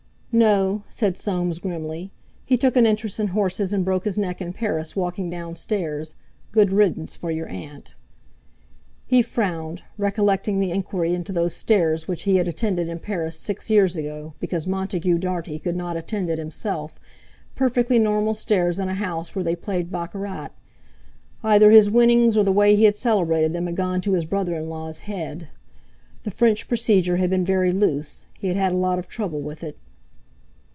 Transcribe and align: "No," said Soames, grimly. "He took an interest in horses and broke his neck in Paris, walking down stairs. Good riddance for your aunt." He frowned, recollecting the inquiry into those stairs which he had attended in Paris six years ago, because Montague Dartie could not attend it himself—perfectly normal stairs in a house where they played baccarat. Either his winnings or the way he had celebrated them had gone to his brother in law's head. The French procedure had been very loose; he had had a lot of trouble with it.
"No," 0.33 0.83
said 0.89 1.17
Soames, 1.17 1.59
grimly. 1.59 2.09
"He 2.45 2.55
took 2.55 2.77
an 2.77 2.85
interest 2.85 3.19
in 3.19 3.27
horses 3.35 3.73
and 3.73 3.83
broke 3.83 4.05
his 4.05 4.17
neck 4.17 4.41
in 4.41 4.53
Paris, 4.53 4.95
walking 4.95 5.29
down 5.29 5.55
stairs. 5.55 6.15
Good 6.53 6.71
riddance 6.71 7.17
for 7.17 7.31
your 7.31 7.49
aunt." 7.49 7.95
He 9.05 9.21
frowned, 9.23 9.83
recollecting 9.97 10.61
the 10.61 10.71
inquiry 10.71 11.13
into 11.13 11.33
those 11.33 11.53
stairs 11.53 12.07
which 12.07 12.23
he 12.23 12.37
had 12.37 12.47
attended 12.47 12.87
in 12.87 12.99
Paris 12.99 13.37
six 13.37 13.69
years 13.69 13.97
ago, 13.97 14.33
because 14.39 14.65
Montague 14.65 15.17
Dartie 15.17 15.59
could 15.59 15.75
not 15.75 15.97
attend 15.97 16.29
it 16.29 16.39
himself—perfectly 16.39 17.99
normal 17.99 18.33
stairs 18.33 18.79
in 18.79 18.87
a 18.87 18.93
house 18.93 19.35
where 19.35 19.43
they 19.43 19.53
played 19.53 19.91
baccarat. 19.91 20.47
Either 21.43 21.71
his 21.71 21.89
winnings 21.89 22.37
or 22.37 22.45
the 22.45 22.53
way 22.53 22.77
he 22.77 22.85
had 22.85 22.95
celebrated 22.95 23.51
them 23.51 23.65
had 23.65 23.75
gone 23.75 23.99
to 23.99 24.13
his 24.13 24.23
brother 24.23 24.55
in 24.55 24.69
law's 24.69 24.99
head. 24.99 25.49
The 26.23 26.31
French 26.31 26.69
procedure 26.69 27.17
had 27.17 27.29
been 27.29 27.43
very 27.43 27.73
loose; 27.73 28.27
he 28.39 28.47
had 28.47 28.55
had 28.55 28.71
a 28.71 28.77
lot 28.77 28.97
of 28.97 29.09
trouble 29.09 29.41
with 29.41 29.61
it. 29.61 29.77